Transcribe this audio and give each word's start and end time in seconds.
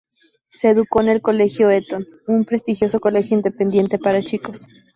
Se 0.49 0.67
educó 0.69 1.01
en 1.01 1.09
el 1.09 1.21
Colegio 1.21 1.69
Eton, 1.69 2.07
un 2.25 2.43
prestigioso 2.43 2.99
colegio 2.99 3.35
independiente 3.37 3.99
para 3.99 4.23
chicos. 4.23 4.59